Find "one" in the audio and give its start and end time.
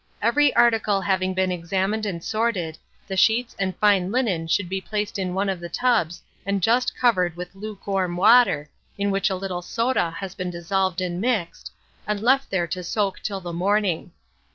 5.35-5.47